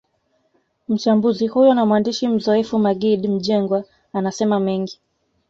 [0.89, 4.99] Mchambuzi huyo na mwandishi mzoefu Maggid Mjengwa anasema mengi